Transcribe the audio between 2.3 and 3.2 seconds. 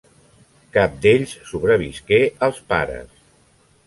als pares.